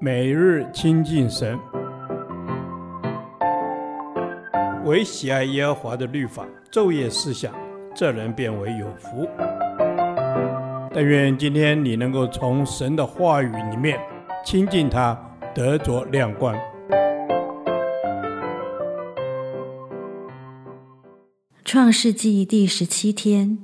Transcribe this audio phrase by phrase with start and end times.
[0.00, 1.58] 每日亲近神，
[4.84, 7.54] 唯喜爱耶和华的律法，昼夜思想，
[7.94, 9.26] 这人便为有福。
[10.92, 13.98] 但愿今天你能够从神的话语里面
[14.44, 15.18] 亲近他，
[15.54, 16.54] 得着亮光。
[21.64, 23.58] 创世纪第十七天，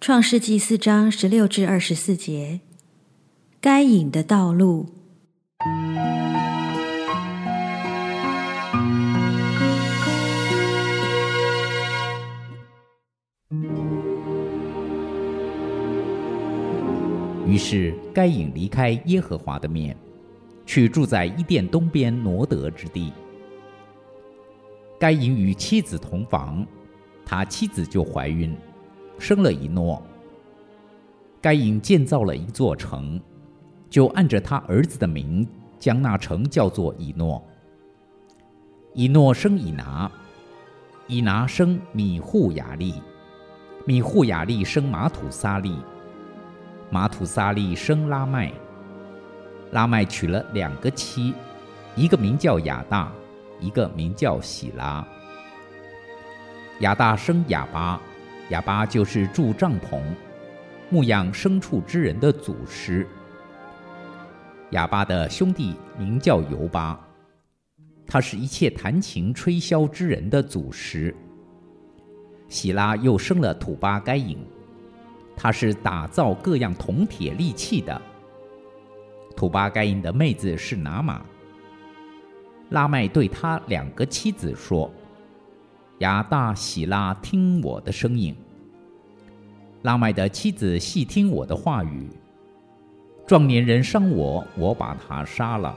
[0.00, 2.60] 创世纪四章十六至二十四节，
[3.60, 4.86] 该隐的道路。
[17.52, 19.94] 于是该隐离开耶和华的面，
[20.64, 23.12] 去住在伊甸东边挪得之地。
[24.98, 26.66] 该隐与妻子同房。
[27.26, 28.56] 他妻子就怀孕，
[29.18, 30.02] 生了以诺。
[31.42, 33.20] 该隐建造了一座城，
[33.90, 35.46] 就按着他儿子的名，
[35.78, 37.42] 将那城叫做以诺。
[38.94, 40.10] 以诺生以拿，
[41.06, 42.94] 以拿生米户雅利，
[43.84, 45.76] 米户雅利生玛土撒利，
[46.92, 48.52] 玛土撒利生拉麦。
[49.70, 51.32] 拉麦娶了两个妻，
[51.96, 53.10] 一个名叫亚大，
[53.58, 55.02] 一个名叫喜拉。
[56.80, 57.98] 亚大生哑巴，
[58.50, 60.02] 哑巴就是住帐篷、
[60.90, 63.08] 牧养牲畜之人的祖师。
[64.72, 67.00] 哑巴的兄弟名叫尤巴，
[68.06, 71.16] 他是一切弹琴吹箫之人的祖师。
[72.48, 74.38] 喜拉又生了土巴该隐，
[75.36, 78.00] 他是打造各样铜铁利器的。
[79.36, 81.22] 土巴该隐的妹子是拿玛。
[82.70, 84.90] 拉麦对他两个妻子说。
[85.98, 88.34] 亚大、喜拉，听我的声音。
[89.82, 92.08] 拉麦的妻子细听我的话语。
[93.24, 95.72] 壮年人伤我，我把他杀了；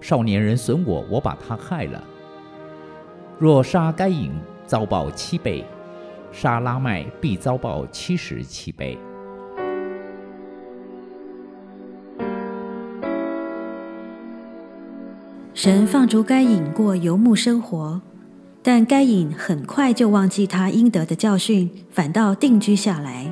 [0.00, 2.02] 少年人损我，我把他害了。
[3.38, 4.32] 若杀该隐，
[4.66, 5.62] 遭报七倍；
[6.36, 8.98] 沙拉麦，必遭报七十七倍。
[15.54, 18.02] 神放逐该隐过游牧生活。
[18.66, 23.30] 但该隐很快就忘记他应得的教训，反倒定居下来。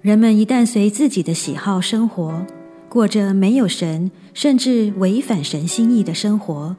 [0.00, 2.44] 人们一旦随自己的喜好生活，
[2.88, 6.74] 过着没有神甚至违反神心意的生活，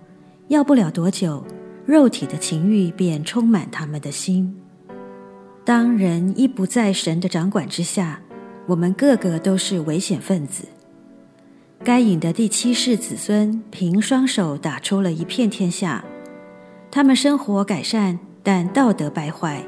[0.48, 1.46] 要不了多久，
[1.86, 4.65] 肉体的情欲便充满他们的心。
[5.66, 8.22] 当人一不在神的掌管之下，
[8.68, 10.66] 我们个个都是危险分子。
[11.84, 16.06] 该隐的第七世子孙凭双手打出了一片天下。
[16.92, 19.64] 他们生活改善，但道德败坏；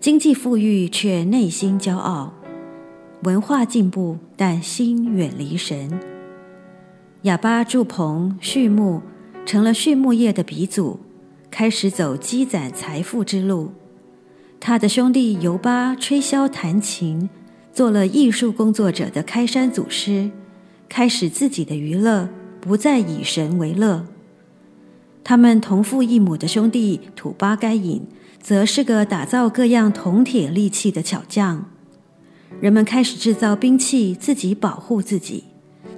[0.00, 2.32] 经济富裕，却内心骄傲；
[3.24, 6.00] 文化进步，但心远离神。
[7.22, 9.02] 亚巴住棚畜牧，
[9.44, 10.98] 成了畜牧业的鼻祖，
[11.50, 13.72] 开始走积攒财富之路。
[14.60, 17.30] 他的兄弟犹巴吹箫弹琴，
[17.72, 20.30] 做了艺术工作者的开山祖师，
[20.86, 22.28] 开始自己的娱乐，
[22.60, 24.04] 不再以神为乐。
[25.24, 28.02] 他们同父异母的兄弟土巴该隐，
[28.38, 31.64] 则是个打造各样铜铁利器的巧匠。
[32.60, 35.44] 人们开始制造兵器，自己保护自己，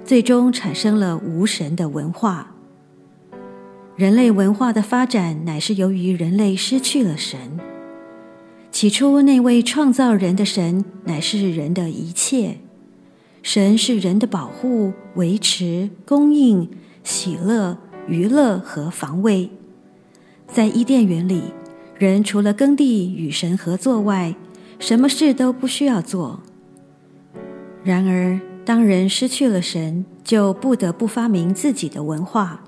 [0.05, 2.55] 最终产生了无神的文化。
[3.97, 7.59] 人类文化的发展，乃是由于人类失去了神。
[8.73, 12.57] 起初，那位创造人的神，乃是人的一切。
[13.43, 16.67] 神是人的保护、维持、供应、
[17.03, 17.77] 喜乐。
[18.05, 19.49] 娱乐和防卫，
[20.45, 21.41] 在伊甸园里，
[21.97, 24.35] 人除了耕地与神合作外，
[24.77, 26.41] 什么事都不需要做。
[27.81, 32.65] 然而，当人失去了神，就不得不发明自己的文化。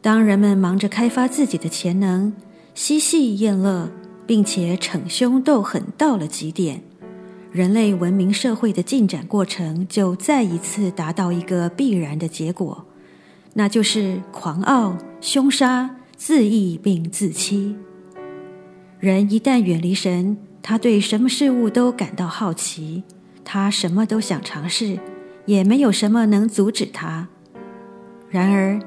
[0.00, 2.32] 当人们忙着开发自己的潜能，
[2.74, 3.90] 嬉戏宴乐，
[4.26, 6.82] 并且逞凶斗狠到了极点，
[7.52, 12.86] 人类文明社会的进展过程就再一次达到一个必然的结果。
[13.54, 17.76] 那就是狂傲、凶杀、自义并自欺。
[18.98, 23.04] 人一旦远离神，他对什么事物都感到好奇，
[23.44, 24.98] 他什么都想尝试，
[25.46, 27.28] 也没有什么能阻止他。
[28.28, 28.80] 然而，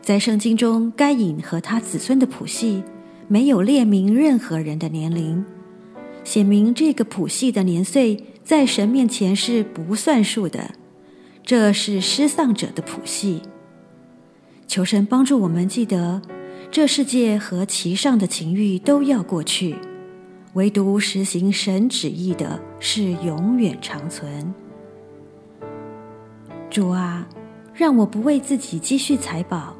[0.00, 2.84] 在圣经中，该隐和他子孙的谱系
[3.28, 5.44] 没有列明任何人的年龄，
[6.24, 10.72] 写明这个谱系的年岁在神面前是不算数的。
[11.44, 13.42] 这是失丧者的谱系。
[14.66, 16.22] 求神帮助我们记得，
[16.70, 19.76] 这世界和其上的情欲都要过去，
[20.54, 24.54] 唯独实行神旨意的是永远长存。
[26.70, 27.28] 主啊，
[27.74, 29.76] 让我不为自己积蓄财宝，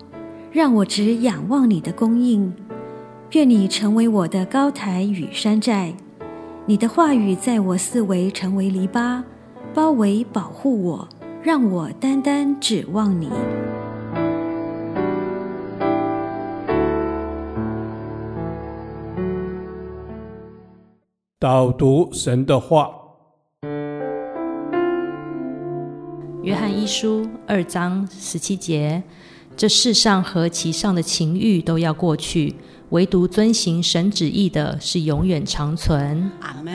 [0.51, 2.53] 让我只仰望你的供应。
[3.33, 5.95] 愿你成为我的高台与山寨，
[6.67, 9.23] 你的话语在我四围成为篱笆，
[9.73, 11.09] 包围保护我，
[11.43, 13.31] 让我单单指望你。
[21.39, 22.91] 导读神的话，
[26.43, 29.03] 约翰一书二章十七节：
[29.57, 32.55] 这世上和其上的情欲都要过去，
[32.93, 36.31] 唯独遵行神旨意的是永远长存。
[36.41, 36.73] 阿门。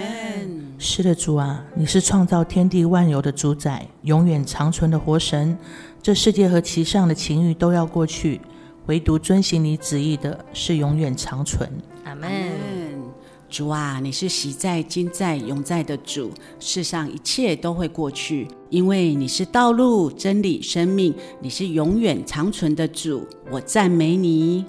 [0.80, 5.56] 是的，主啊，你是创造天地万有的主宰，永远长存的活神。
[6.02, 8.42] 这世界和其上的情欲都要过去，
[8.88, 11.70] 唯独遵行你旨意的是永远长存。
[12.04, 12.28] 阿门。
[13.48, 23.24] 主啊，你是昔在、今在、永在的主，世上一切都会过去，因为你是道路、真理、生命，你是永远长存的主。
[23.52, 24.66] 我赞美你。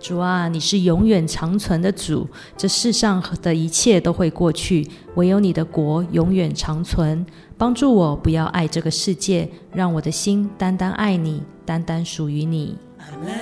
[0.00, 7.24] 主啊，你是永远长存的主，这世上的一切都会过去，唯有你的国永远长存。
[7.56, 12.76] 帮助我不要爱这个世界，让我的心单单爱你，单单属于你。
[12.98, 13.32] 阿门。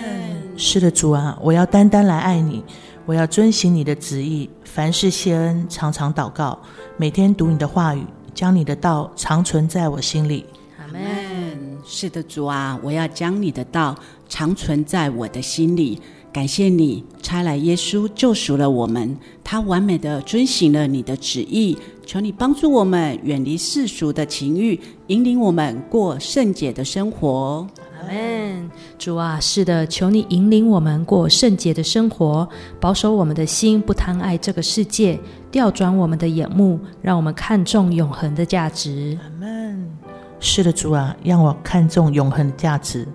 [0.57, 2.63] 是的，主啊，我要单单来爱你。
[3.05, 6.57] 我要遵行你的旨意，凡事谢恩，常常祷告，
[6.97, 10.47] 每天读你的话语，将你的道长存在我心里。
[10.79, 11.01] 阿门。
[11.85, 13.97] 是的，主啊，我要将你的道
[14.33, 16.01] 常存在我的心里。
[16.33, 19.15] 感谢你差来耶稣救赎了我们，
[19.45, 21.77] 他完美的遵行了你的旨意。
[22.07, 27.67] 求你帮助我们远离世俗的情欲，引领我们过圣洁的生活。
[28.01, 32.49] 阿门，主啊，是的，求你引领我们过圣洁的生活，
[32.81, 35.21] 保守我们的心，不贪爱这个世界，
[35.51, 39.19] 调转我们的眼目，让我们看重永恒的价值。
[39.23, 39.87] 阿门。
[40.41, 43.07] 是的，主啊，让我看重永恒的价值，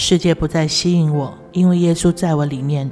[0.00, 2.90] 世界不再吸引我，因为耶稣在我里面，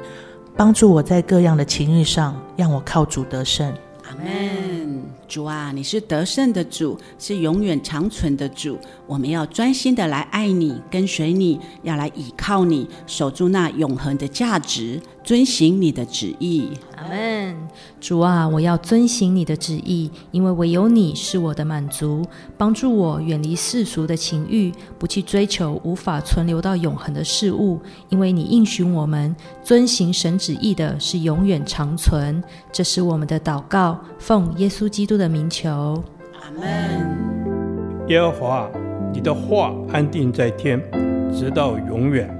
[0.54, 3.66] 帮助我在各样的情欲上，让我靠主得胜。
[4.04, 5.02] 阿门。
[5.26, 8.78] 主啊，你是得胜的主，是永远长存的主。
[9.06, 16.70] 我们要专心的来爱你，跟随你，要来倚靠你，守住那永恒的价值，遵行你的旨意。
[16.96, 17.54] 阿门。
[18.00, 22.24] 主啊，我要遵行你的旨意，因为唯有你是我的满足。
[22.56, 27.78] 帮助我远离世俗的情欲，不去追求无法存留到永恒的事物。
[28.08, 32.42] 因为你应许我们遵行神旨意的是永远长存。
[32.72, 36.02] 这是我们的祷告，奉耶稣基督的名求。
[36.40, 38.08] 阿门。
[38.08, 38.70] 耶和华，
[39.12, 40.82] 你的话安定在天，
[41.30, 42.34] 直到永远。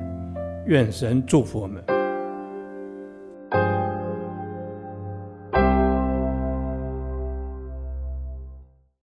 [0.64, 1.84] 愿神祝福我们。